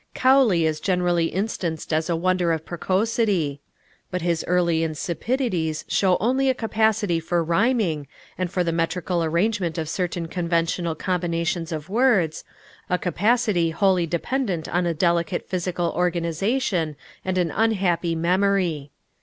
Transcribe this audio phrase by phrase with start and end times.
[0.15, 3.61] Cowley is generally instanced as a wonder of precocity.
[4.09, 9.77] But his early insipidities show only a capacity for rhyming and for the metrical arrangement
[9.77, 12.43] of certain conventional combinations of words,
[12.89, 18.89] a capacity wholly dependent on a delicate physical organization, and an unhappy memory.